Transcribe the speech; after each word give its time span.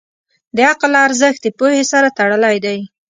د 0.55 0.57
عقل 0.69 0.91
ارزښت 1.05 1.39
د 1.43 1.47
پوهې 1.57 1.83
سره 1.91 2.07
تړلی 2.17 2.57
دی. 2.65 2.79